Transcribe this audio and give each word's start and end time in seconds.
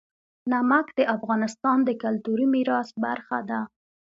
نمک 0.51 0.87
د 0.97 0.99
افغانستان 1.15 1.77
د 1.83 1.89
کلتوري 2.03 2.45
میراث 2.53 2.89
برخه 3.03 3.39
ده. 3.49 3.61